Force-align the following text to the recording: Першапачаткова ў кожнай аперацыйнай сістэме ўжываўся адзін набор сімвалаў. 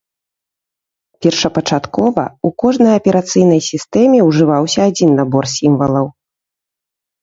Першапачаткова 1.25 2.23
ў 2.31 2.49
кожнай 2.65 2.93
аперацыйнай 3.03 3.61
сістэме 3.71 4.19
ўжываўся 4.33 4.79
адзін 4.93 5.09
набор 5.23 5.45
сімвалаў. 5.57 6.07